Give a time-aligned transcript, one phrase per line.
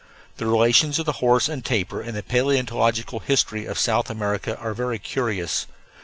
[0.37, 4.73] The relations of the horse and tapir in the paleontological history of South America are
[4.73, 5.67] very curious.